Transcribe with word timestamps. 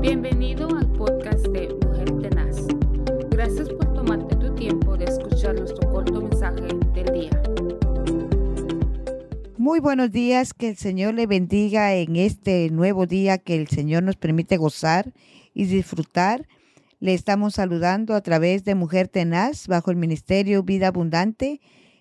Bienvenido 0.00 0.66
al 0.74 0.90
podcast 0.92 1.46
de 1.48 1.68
Mujer 1.84 2.10
Tenaz. 2.22 2.56
Gracias 3.28 3.68
por 3.68 3.92
tomarte 3.92 4.34
tu 4.36 4.54
tiempo 4.54 4.96
de 4.96 5.04
escuchar 5.04 5.54
nuestro 5.56 5.92
corto 5.92 6.22
mensaje 6.22 6.68
del 6.94 7.12
día. 7.12 7.42
Muy 9.58 9.78
buenos 9.80 10.10
días, 10.10 10.54
que 10.54 10.70
el 10.70 10.78
Señor 10.78 11.12
le 11.12 11.26
bendiga 11.26 11.94
en 11.94 12.16
este 12.16 12.70
nuevo 12.70 13.04
día 13.04 13.36
que 13.36 13.56
el 13.56 13.68
Señor 13.68 14.02
nos 14.02 14.16
permite 14.16 14.56
gozar 14.56 15.12
y 15.52 15.66
disfrutar. 15.66 16.48
Le 16.98 17.12
estamos 17.12 17.56
saludando 17.56 18.14
a 18.14 18.22
través 18.22 18.64
de 18.64 18.74
Mujer 18.74 19.06
Tenaz 19.08 19.68
bajo 19.68 19.90
el 19.90 19.98
Ministerio 19.98 20.62
Vida 20.62 20.88
Abundante 20.88 21.60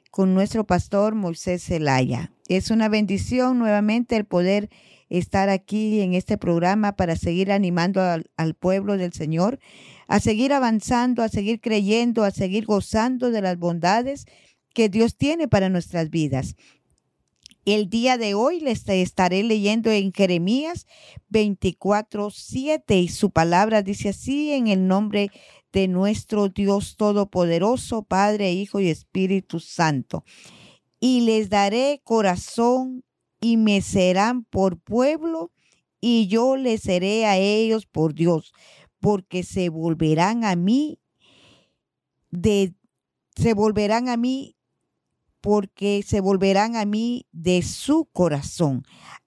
con 0.09 0.33
nuestro 0.33 0.63
pastor 0.63 1.15
Moisés 1.15 1.65
Zelaya. 1.65 2.31
Es 2.47 2.71
una 2.71 2.87
bendición 2.87 3.59
nuevamente 3.59 4.15
el 4.15 4.23
poder 4.23 4.69
estar 5.09 5.49
aquí 5.49 6.01
en 6.01 6.13
este 6.13 6.37
programa 6.37 6.95
para 6.95 7.15
seguir 7.15 7.51
animando 7.51 8.01
al, 8.01 8.53
pueblo 8.55 8.97
del 8.97 9.13
Señor, 9.13 9.59
a 10.07 10.19
seguir 10.19 10.53
avanzando, 10.53 11.23
a 11.23 11.29
seguir 11.29 11.59
creyendo, 11.61 12.23
a 12.23 12.31
seguir 12.31 12.65
gozando 12.65 13.31
de 13.31 13.41
las 13.41 13.57
bondades 13.57 14.25
que 14.73 14.89
Dios 14.89 15.15
tiene 15.15 15.47
para 15.47 15.69
nuestras 15.69 16.09
vidas. 16.09 16.55
El 17.65 17.89
día 17.89 18.17
de 18.17 18.33
hoy 18.33 18.61
les 18.61 18.87
estaré 18.87 19.43
leyendo 19.43 19.91
en 19.91 20.13
Jeremías 20.13 20.87
24, 21.29 22.31
7 22.31 22.99
y 22.99 23.07
su 23.09 23.31
palabra 23.31 23.83
dice 23.83 24.09
así 24.09 24.53
en 24.53 24.67
el 24.67 24.87
nombre 24.87 25.29
de 25.71 25.87
nuestro 25.87 26.49
Dios 26.49 26.95
Todopoderoso, 26.97 28.03
Padre, 28.03 28.51
Hijo 28.53 28.79
y 28.79 28.89
Espíritu 28.89 29.59
Santo. 29.59 30.23
Y 30.99 31.21
les 31.21 31.49
daré 31.49 32.01
corazón 32.03 33.03
y 33.39 33.57
me 33.57 33.81
serán 33.81 34.43
por 34.43 34.79
pueblo 34.79 35.51
y 36.01 36.27
yo 36.27 36.55
les 36.55 36.81
seré 36.81 37.25
a 37.25 37.37
ellos 37.37 37.85
por 37.85 38.13
Dios, 38.13 38.53
porque 38.99 39.43
se 39.43 39.69
volverán 39.69 40.43
a 40.43 40.55
mí 40.55 40.99
de 42.31 42.73
se 43.35 43.53
volverán 43.53 44.09
a 44.09 44.17
mí 44.17 44.55
porque 45.41 46.03
se 46.05 46.19
volverán 46.19 46.75
a 46.75 46.85
mí 46.85 47.27
de 47.31 47.61
su 47.61 48.05
corazón. 48.11 48.83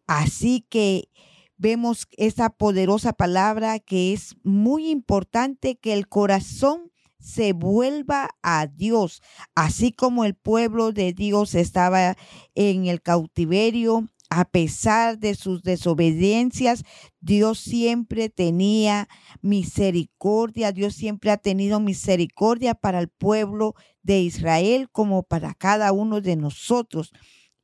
Así 0.06 0.66
que 0.68 1.08
vemos 1.56 2.06
esa 2.18 2.50
poderosa 2.50 3.14
palabra 3.14 3.78
que 3.78 4.12
es 4.12 4.36
muy 4.42 4.90
importante 4.90 5.76
que 5.76 5.94
el 5.94 6.08
corazón 6.08 6.91
se 7.22 7.52
vuelva 7.52 8.30
a 8.42 8.66
Dios, 8.66 9.22
así 9.54 9.92
como 9.92 10.24
el 10.24 10.34
pueblo 10.34 10.92
de 10.92 11.12
Dios 11.12 11.54
estaba 11.54 12.16
en 12.54 12.86
el 12.86 13.00
cautiverio, 13.00 14.08
a 14.34 14.46
pesar 14.46 15.18
de 15.18 15.34
sus 15.34 15.62
desobediencias, 15.62 16.84
Dios 17.20 17.58
siempre 17.58 18.30
tenía 18.30 19.06
misericordia, 19.42 20.72
Dios 20.72 20.94
siempre 20.94 21.30
ha 21.30 21.36
tenido 21.36 21.80
misericordia 21.80 22.74
para 22.74 22.98
el 22.98 23.08
pueblo 23.08 23.74
de 24.02 24.20
Israel 24.20 24.88
como 24.90 25.22
para 25.22 25.52
cada 25.52 25.92
uno 25.92 26.22
de 26.22 26.36
nosotros. 26.36 27.12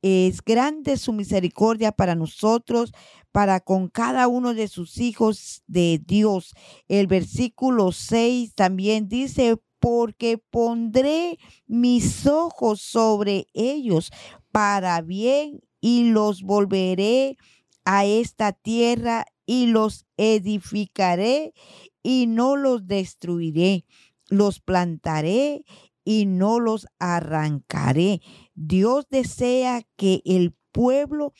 Es 0.01 0.41
grande 0.41 0.97
su 0.97 1.13
misericordia 1.13 1.91
para 1.91 2.15
nosotros, 2.15 2.93
para 3.31 3.59
con 3.59 3.89
cada 3.89 4.27
uno 4.27 4.53
de 4.53 4.67
sus 4.67 4.97
hijos 4.97 5.63
de 5.67 6.01
Dios. 6.05 6.53
El 6.87 7.07
versículo 7.07 7.91
6 7.91 8.55
también 8.55 9.07
dice, 9.07 9.57
porque 9.79 10.37
pondré 10.37 11.37
mis 11.67 12.27
ojos 12.27 12.81
sobre 12.81 13.47
ellos 13.53 14.11
para 14.51 15.01
bien 15.01 15.61
y 15.81 16.11
los 16.11 16.43
volveré 16.43 17.37
a 17.85 18.05
esta 18.05 18.51
tierra 18.51 19.25
y 19.45 19.67
los 19.67 20.05
edificaré 20.17 21.53
y 22.03 22.27
no 22.27 22.55
los 22.55 22.87
destruiré. 22.87 23.85
Los 24.29 24.59
plantaré 24.59 25.63
y 26.03 26.25
no 26.25 26.59
los 26.59 26.87
arrancaré. 26.99 28.21
Dios 28.61 29.05
desea 29.09 29.83
que 29.95 30.21
el 30.25 30.53
pueblo 30.73 31.31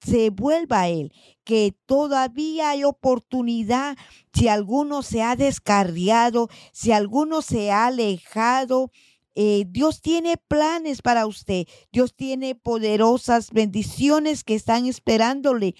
se 0.00 0.30
vuelva 0.30 0.82
a 0.82 0.88
Él, 0.88 1.12
que 1.42 1.74
todavía 1.86 2.70
hay 2.70 2.84
oportunidad 2.84 3.96
si 4.32 4.46
alguno 4.46 5.02
se 5.02 5.22
ha 5.22 5.34
descarriado, 5.34 6.48
si 6.72 6.92
alguno 6.92 7.42
se 7.42 7.72
ha 7.72 7.86
alejado, 7.86 8.92
eh, 9.34 9.64
Dios 9.68 10.00
tiene 10.00 10.36
planes 10.36 11.02
para 11.02 11.26
usted. 11.26 11.66
Dios 11.92 12.14
tiene 12.14 12.54
poderosas 12.54 13.50
bendiciones 13.50 14.44
que 14.44 14.54
están 14.54 14.86
esperándole 14.86 15.74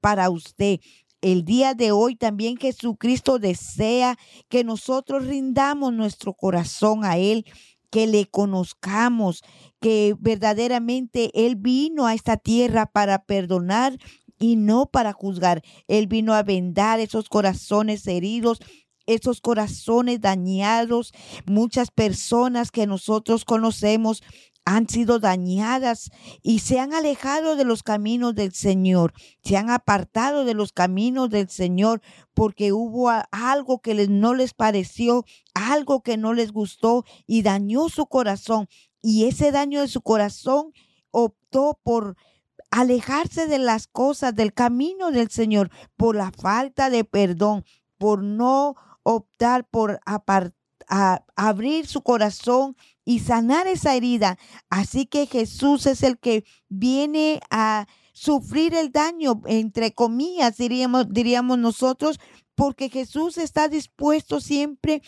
para 0.00 0.30
usted. 0.30 0.78
El 1.20 1.44
día 1.44 1.74
de 1.74 1.92
hoy 1.92 2.16
también 2.16 2.56
Jesucristo 2.56 3.38
desea 3.38 4.16
que 4.48 4.64
nosotros 4.64 5.26
rindamos 5.26 5.92
nuestro 5.92 6.34
corazón 6.34 7.04
a 7.04 7.16
Él, 7.16 7.44
que 7.92 8.06
le 8.06 8.26
conozcamos, 8.26 9.42
que 9.78 10.16
verdaderamente 10.18 11.30
Él 11.34 11.56
vino 11.56 12.06
a 12.06 12.14
esta 12.14 12.38
tierra 12.38 12.86
para 12.86 13.24
perdonar 13.26 13.98
y 14.40 14.56
no 14.56 14.86
para 14.86 15.12
juzgar. 15.12 15.62
Él 15.86 16.06
vino 16.06 16.32
a 16.32 16.42
vendar 16.42 16.98
esos 16.98 17.28
corazones 17.28 18.06
heridos 18.06 18.58
esos 19.06 19.40
corazones 19.40 20.20
dañados. 20.20 21.12
Muchas 21.46 21.90
personas 21.90 22.70
que 22.70 22.86
nosotros 22.86 23.44
conocemos 23.44 24.22
han 24.64 24.88
sido 24.88 25.18
dañadas 25.18 26.10
y 26.42 26.60
se 26.60 26.78
han 26.78 26.94
alejado 26.94 27.56
de 27.56 27.64
los 27.64 27.82
caminos 27.82 28.34
del 28.34 28.52
Señor, 28.52 29.12
se 29.42 29.56
han 29.56 29.70
apartado 29.70 30.44
de 30.44 30.54
los 30.54 30.72
caminos 30.72 31.30
del 31.30 31.48
Señor 31.48 32.00
porque 32.34 32.72
hubo 32.72 33.10
algo 33.30 33.80
que 33.80 34.06
no 34.08 34.34
les 34.34 34.54
pareció, 34.54 35.24
algo 35.54 36.02
que 36.02 36.16
no 36.16 36.32
les 36.32 36.52
gustó 36.52 37.04
y 37.26 37.42
dañó 37.42 37.88
su 37.88 38.06
corazón. 38.06 38.68
Y 39.02 39.24
ese 39.24 39.50
daño 39.50 39.80
de 39.80 39.88
su 39.88 40.00
corazón 40.00 40.72
optó 41.10 41.80
por 41.82 42.16
alejarse 42.70 43.46
de 43.46 43.58
las 43.58 43.86
cosas, 43.86 44.34
del 44.34 44.54
camino 44.54 45.10
del 45.10 45.28
Señor, 45.28 45.70
por 45.96 46.16
la 46.16 46.30
falta 46.30 46.88
de 46.88 47.04
perdón, 47.04 47.64
por 47.98 48.22
no 48.22 48.76
optar 49.02 49.68
por 49.68 50.00
abrir 51.36 51.86
su 51.86 52.02
corazón 52.02 52.76
y 53.04 53.20
sanar 53.20 53.66
esa 53.66 53.94
herida. 53.94 54.38
Así 54.70 55.06
que 55.06 55.26
Jesús 55.26 55.86
es 55.86 56.02
el 56.02 56.18
que 56.18 56.44
viene 56.68 57.40
a 57.50 57.86
sufrir 58.12 58.74
el 58.74 58.92
daño, 58.92 59.42
entre 59.46 59.92
comillas, 59.92 60.56
diríamos, 60.56 61.06
diríamos 61.10 61.58
nosotros, 61.58 62.20
porque 62.54 62.90
Jesús 62.90 63.38
está 63.38 63.68
dispuesto 63.68 64.40
siempre 64.40 65.02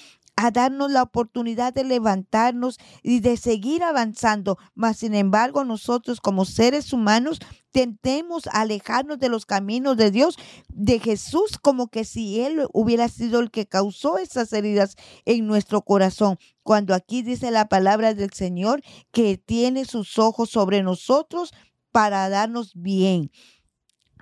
a 0.44 0.50
darnos 0.50 0.90
la 0.90 1.02
oportunidad 1.02 1.72
de 1.72 1.84
levantarnos 1.84 2.78
y 3.02 3.20
de 3.20 3.38
seguir 3.38 3.82
avanzando. 3.82 4.58
Mas, 4.74 4.98
sin 4.98 5.14
embargo, 5.14 5.64
nosotros 5.64 6.20
como 6.20 6.44
seres 6.44 6.92
humanos 6.92 7.38
tentemos 7.70 8.46
alejarnos 8.52 9.18
de 9.18 9.30
los 9.30 9.46
caminos 9.46 9.96
de 9.96 10.10
Dios, 10.10 10.36
de 10.68 10.98
Jesús, 11.00 11.58
como 11.58 11.88
que 11.88 12.04
si 12.04 12.40
Él 12.40 12.66
hubiera 12.72 13.08
sido 13.08 13.40
el 13.40 13.50
que 13.50 13.66
causó 13.66 14.18
esas 14.18 14.52
heridas 14.52 14.96
en 15.24 15.46
nuestro 15.46 15.80
corazón. 15.80 16.38
Cuando 16.62 16.94
aquí 16.94 17.22
dice 17.22 17.50
la 17.50 17.68
palabra 17.68 18.12
del 18.12 18.32
Señor 18.32 18.82
que 19.12 19.38
tiene 19.38 19.86
sus 19.86 20.18
ojos 20.18 20.50
sobre 20.50 20.82
nosotros 20.82 21.52
para 21.90 22.28
darnos 22.28 22.72
bien. 22.74 23.30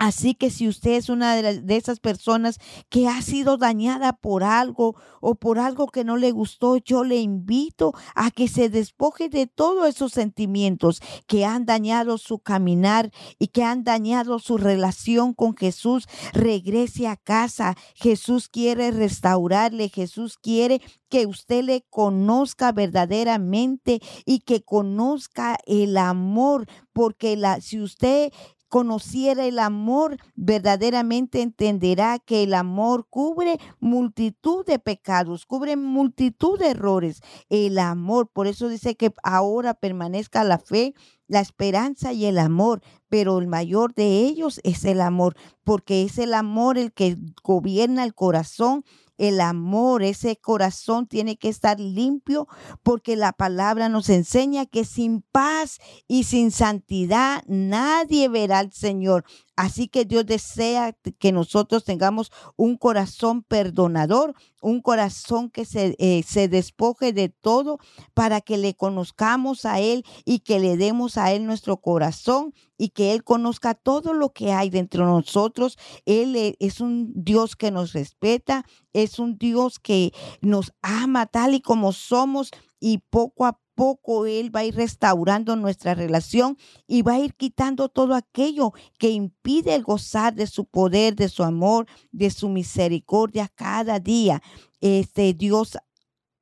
Así 0.03 0.35
que 0.35 0.49
si 0.49 0.67
usted 0.67 0.95
es 0.95 1.07
una 1.07 1.33
de, 1.33 1.77
esas 1.77 2.01
personas 2.01 2.59
que 2.89 3.07
ha 3.07 3.21
sido 3.21 3.55
dañada 3.55 4.11
por 4.11 4.43
algo 4.43 4.97
o 5.21 5.35
por 5.35 5.59
algo 5.59 5.87
que 5.87 6.03
no 6.03 6.17
le 6.17 6.31
gustó, 6.31 6.75
yo 6.75 7.05
le 7.05 7.21
invito 7.21 7.93
a 8.13 8.29
que 8.29 8.49
se 8.49 8.67
despoje 8.67 9.29
de 9.29 9.47
todos 9.47 9.87
esos 9.87 10.11
sentimientos 10.11 11.01
que 11.25 11.45
han 11.45 11.65
dañado 11.65 12.17
su 12.17 12.39
caminar 12.39 13.13
y 13.39 13.47
que 13.47 13.63
han 13.63 13.85
dañado 13.85 14.39
su 14.39 14.57
relación 14.57 15.33
con 15.33 15.55
Jesús. 15.55 16.09
Regrese 16.33 17.07
a 17.07 17.15
casa. 17.15 17.77
Jesús 17.95 18.49
quiere 18.49 18.91
restaurarle. 18.91 19.87
Jesús 19.87 20.37
quiere 20.37 20.81
que 21.07 21.27
usted 21.27 21.63
le 21.63 21.85
conozca 21.89 22.73
verdaderamente 22.73 24.01
y 24.25 24.39
que 24.39 24.63
conozca 24.63 25.57
el 25.65 25.95
amor, 25.95 26.67
porque 26.91 27.37
la, 27.37 27.61
si 27.61 27.79
usted 27.79 28.33
conociera 28.73 29.45
el 29.45 29.59
amor, 29.59 30.17
verdaderamente 30.33 31.43
entenderá 31.43 32.17
que 32.17 32.41
el 32.41 32.55
amor 32.55 33.05
cubre 33.07 33.59
multitud 33.79 34.65
de 34.65 34.79
pecados, 34.79 35.45
cubre 35.45 35.75
multitud 35.75 36.57
de 36.57 36.71
errores. 36.71 37.21
El 37.49 37.77
amor, 37.77 38.29
por 38.33 38.47
eso 38.47 38.69
dice 38.69 38.95
que 38.95 39.13
ahora 39.21 39.75
permanezca 39.75 40.43
la 40.43 40.57
fe, 40.57 40.95
la 41.27 41.39
esperanza 41.39 42.13
y 42.13 42.25
el 42.25 42.37
amor, 42.37 42.81
pero 43.09 43.39
el 43.39 43.47
mayor 43.47 43.93
de 43.93 44.19
ellos 44.19 44.59
es 44.63 44.85
el 44.85 45.01
amor, 45.01 45.35
porque 45.63 46.03
es 46.03 46.17
el 46.17 46.33
amor 46.33 46.77
el 46.77 46.93
que 46.93 47.17
gobierna 47.43 48.03
el 48.03 48.13
corazón 48.13 48.83
el 49.17 49.41
amor, 49.41 50.03
ese 50.03 50.37
corazón 50.37 51.07
tiene 51.07 51.37
que 51.37 51.49
estar 51.49 51.79
limpio 51.79 52.47
porque 52.81 53.15
la 53.15 53.31
palabra 53.31 53.89
nos 53.89 54.09
enseña 54.09 54.65
que 54.65 54.85
sin 54.85 55.21
paz 55.21 55.79
y 56.07 56.23
sin 56.23 56.51
santidad 56.51 57.43
nadie 57.47 58.27
verá 58.27 58.59
al 58.59 58.73
Señor. 58.73 59.23
Así 59.55 59.87
que 59.87 60.05
Dios 60.05 60.25
desea 60.25 60.93
que 61.19 61.31
nosotros 61.31 61.83
tengamos 61.83 62.31
un 62.55 62.75
corazón 62.77 63.43
perdonador, 63.43 64.33
un 64.61 64.81
corazón 64.81 65.49
que 65.51 65.65
se, 65.65 65.95
eh, 65.99 66.23
se 66.23 66.47
despoje 66.47 67.13
de 67.13 67.29
todo 67.29 67.77
para 68.13 68.41
que 68.41 68.57
le 68.57 68.73
conozcamos 68.75 69.65
a 69.65 69.79
Él 69.79 70.03
y 70.25 70.39
que 70.39 70.59
le 70.59 70.75
demos 70.75 71.17
a 71.17 71.31
Él 71.33 71.45
nuestro 71.45 71.77
corazón 71.77 72.53
y 72.77 72.89
que 72.89 73.13
Él 73.13 73.23
conozca 73.23 73.75
todo 73.75 74.13
lo 74.13 74.33
que 74.33 74.53
hay 74.53 74.69
dentro 74.69 75.05
de 75.05 75.11
nosotros. 75.11 75.77
Él 76.05 76.35
e, 76.35 76.55
es 76.59 76.81
un 76.81 77.11
Dios 77.15 77.55
que 77.55 77.71
nos 77.71 77.93
respeta, 77.93 78.65
es 78.91 79.19
un 79.19 79.37
Dios 79.37 79.79
que 79.79 80.13
nos 80.41 80.73
ama 80.81 81.27
tal 81.27 81.53
y 81.53 81.61
como 81.61 81.93
somos 81.93 82.49
y 82.79 82.97
poco 83.09 83.45
a 83.45 83.59
poco 83.75 84.25
Él 84.25 84.55
va 84.55 84.61
a 84.61 84.65
ir 84.65 84.75
restaurando 84.75 85.55
nuestra 85.55 85.93
relación 85.95 86.57
y 86.87 87.01
va 87.01 87.13
a 87.13 87.19
ir 87.19 87.35
quitando 87.35 87.89
todo 87.89 88.15
aquello 88.15 88.73
que 88.97 89.09
impide 89.09 89.75
el 89.75 89.83
gozar 89.83 90.33
de 90.35 90.47
su 90.47 90.65
poder, 90.65 91.15
de 91.15 91.29
su 91.29 91.43
amor, 91.43 91.87
de 92.11 92.29
su 92.29 92.49
misericordia 92.49 93.49
cada 93.53 93.99
día. 93.99 94.41
Este 94.81 95.33
Dios 95.33 95.77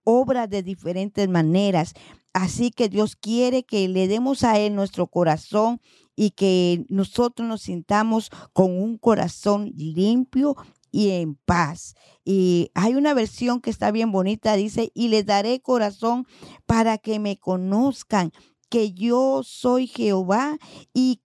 obra 0.04 0.48
de 0.48 0.64
diferentes 0.64 1.28
maneras. 1.30 1.94
Así 2.34 2.72
que 2.72 2.90
Dios 2.90 3.16
quiere 3.16 3.64
que 3.64 3.88
le 3.88 4.08
demos 4.08 4.44
a 4.44 4.58
Él 4.58 4.76
nuestro 4.76 5.08
corazón 5.08 5.82
y 6.16 6.32
que 6.32 6.86
nosotros 6.90 7.48
nos 7.48 7.64
sintamos 7.64 8.30
con 8.54 8.72
un 8.72 8.98
corazón 8.98 9.74
limpio 9.76 10.56
y 10.92 11.12
en 11.12 11.36
paz. 11.36 11.96
Y 12.24 12.70
hay 12.76 12.96
una 12.96 13.14
versión 13.14 13.62
que 13.62 13.70
está 13.70 13.92
bien 13.92 14.12
bonita, 14.12 14.56
dice, 14.56 14.92
y 14.94 15.08
les 15.08 15.26
daré 15.26 15.62
corazón 15.62 16.26
para 16.66 16.98
que 16.98 17.20
me 17.20 17.38
conozcan, 17.38 18.32
que 18.70 18.94
yo 18.94 19.42
soy 19.44 19.88
Jehová 19.88 20.58
y, 20.94 21.22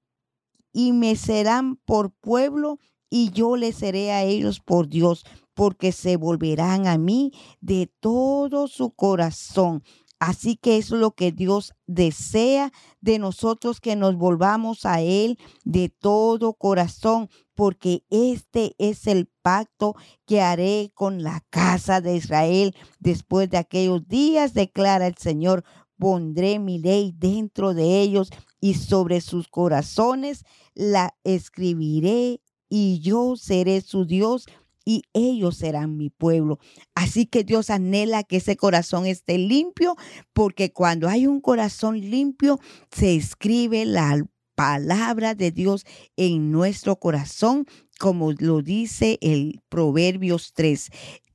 y 0.73 0.93
me 0.93 1.17
serán 1.17 1.77
por 1.77 2.13
pueblo 2.13 2.79
y 3.11 3.31
yo 3.31 3.57
les 3.57 3.77
seré 3.77 4.13
a 4.13 4.25
ellos 4.25 4.61
por 4.61 4.89
Dios, 4.89 5.25
porque 5.55 5.93
se 5.93 6.17
volverán 6.17 6.87
a 6.87 6.99
mí 6.99 7.33
de 7.61 7.91
todo 8.01 8.69
su 8.69 8.91
corazón. 8.91 9.83
Así 10.19 10.57
que 10.57 10.79
es 10.79 10.91
lo 10.91 11.11
que 11.13 11.31
Dios 11.31 11.75
desea 11.87 12.73
de 13.01 13.19
nosotros, 13.19 13.81
que 13.81 13.97
nos 13.97 14.17
volvamos 14.17 14.87
a 14.87 15.03
Él 15.03 15.39
de 15.65 15.91
todo 15.91 16.55
corazón, 16.55 17.29
porque 17.55 18.05
este 18.09 18.75
es 18.79 19.07
el 19.07 19.29
pacto 19.43 19.95
que 20.27 20.41
haré 20.41 20.91
con 20.95 21.23
la 21.23 21.45
casa 21.51 22.01
de 22.01 22.17
Israel 22.17 22.75
después 22.99 23.51
de 23.51 23.59
aquellos 23.59 24.09
días, 24.09 24.55
declara 24.55 25.07
el 25.07 25.17
Señor. 25.17 25.65
Pondré 25.99 26.59
mi 26.59 26.79
ley 26.79 27.15
dentro 27.17 27.73
de 27.73 28.03
ellos 28.03 28.29
y 28.61 28.75
sobre 28.75 29.23
sus 29.23 29.49
corazones 29.49 30.45
la 30.75 31.17
escribiré 31.25 32.43
y 32.69 33.01
yo 33.01 33.37
seré 33.37 33.81
su 33.81 34.05
Dios 34.05 34.47
y 34.87 35.03
ellos 35.13 35.57
serán 35.57 35.99
mi 35.99 36.09
pueblo. 36.09 36.59
Así 36.95 37.27
que 37.27 37.45
Dios 37.45 37.69
anhela 37.69 38.23
que 38.23 38.37
ese 38.37 38.57
corazón 38.57 39.05
esté 39.05 39.37
limpio, 39.37 39.97
porque 40.33 40.73
cuando 40.73 41.09
hay 41.09 41.27
un 41.27 41.41
corazón 41.41 42.01
limpio, 42.01 42.59
se 42.91 43.17
escribe 43.17 43.85
la 43.85 44.25
palabra 44.55 45.35
de 45.35 45.51
Dios 45.51 45.85
en 46.17 46.51
nuestro 46.53 46.97
corazón, 46.97 47.67
como 47.99 48.33
lo 48.33 48.63
dice 48.63 49.19
el 49.21 49.61
Proverbios 49.69 50.53
3 50.55 50.91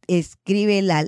escribe 0.07 0.81
la, 0.81 1.07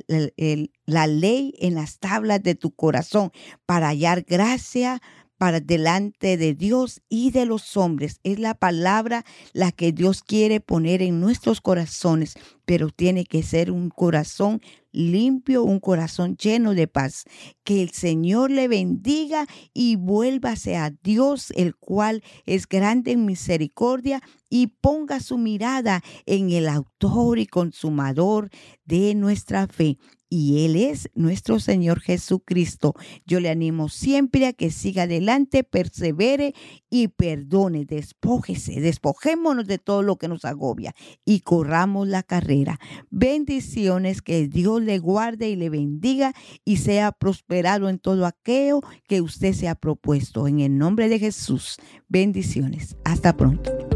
la, 0.86 1.07
ley 1.07 1.54
en 1.60 1.75
las 1.75 2.00
tablas 2.00 2.42
de 2.42 2.56
tu 2.56 2.72
corazón 2.72 3.31
para 3.66 3.88
hallar 3.89 4.22
gracia, 4.22 5.01
para 5.38 5.59
delante 5.59 6.38
de 6.38 6.53
Dios 6.53 7.01
y 7.09 7.31
de 7.31 7.45
los 7.45 7.75
hombres. 7.77 8.19
Es 8.24 8.39
la 8.39 8.53
palabra 8.53 9.25
la 9.51 9.71
que 9.71 9.91
Dios 9.91 10.24
quiere 10.24 10.59
poner 10.59 11.01
en 11.01 11.19
nuestros 11.19 11.62
corazones, 11.62 12.35
pero 12.65 12.89
tiene 12.89 13.25
que 13.25 13.44
ser 13.44 13.71
un 13.71 13.89
corazón 13.89 14.62
limpio, 14.91 15.63
un 15.63 15.80
corazón 15.80 16.38
lleno 16.38 16.74
de 16.74 16.88
paz. 16.88 17.25
Que 17.63 17.81
el 17.81 17.91
Señor 17.91 18.51
le 18.51 18.68
bendiga 18.68 19.47
y 19.74 19.95
vuélvase 19.95 20.77
a 20.77 20.91
Dios, 21.03 21.51
el 21.56 21.75
cual 21.75 22.24
es 22.45 22.68
grande 22.68 23.12
en 23.12 23.25
misericordia, 23.25 24.21
y 24.50 24.68
ponga 24.68 25.19
su 25.19 25.38
mirada 25.38 26.03
en 26.25 26.51
el 26.51 26.69
autor 26.69 27.39
y 27.39 27.47
consumador 27.47 28.50
de 28.86 29.15
nuestra 29.15 29.68
fe 29.68 29.97
y 30.33 30.65
Él 30.65 30.75
es 30.75 31.12
nuestro 31.13 31.59
Señor 31.59 32.00
Jesucristo. 32.00 32.95
Yo 33.27 33.39
le 33.39 33.51
animo 33.51 33.88
siempre 33.88 34.47
a 34.47 34.53
que 34.53 34.71
siga 34.71 35.03
adelante, 35.03 35.63
persevere 35.63 36.56
y 36.89 37.09
perdone, 37.09 37.85
despójese, 37.85 38.81
despojémonos 38.81 39.68
de 39.68 39.77
todo 39.77 40.01
lo 40.01 40.15
que 40.15 40.27
nos 40.27 40.44
agobia 40.44 40.95
y 41.24 41.41
corramos 41.41 42.07
la 42.07 42.24
carrera. 42.24 42.80
Bendiciones, 43.12 44.24
que 44.24 44.47
Dios 44.47 44.81
le 44.81 44.97
guarde 44.97 45.50
y 45.50 45.56
le 45.56 45.69
bendiga 45.69 46.33
y 46.65 46.77
sea 46.77 47.12
prosperado 47.12 47.88
en 47.88 48.00
todo 48.00 48.25
aquello 48.25 48.81
que 49.07 49.21
usted 49.21 49.53
se 49.53 49.68
ha 49.68 49.75
propuesto. 49.75 50.47
En 50.47 50.62
el 50.62 50.79
nombre 50.79 51.09
de 51.09 51.19
Jesús, 51.19 51.77
bendiciones. 52.07 52.95
Hasta 53.03 53.38
pronto. 53.38 53.93